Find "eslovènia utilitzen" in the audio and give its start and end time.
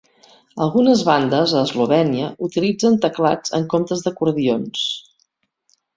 1.67-2.97